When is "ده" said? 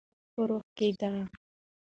0.99-1.11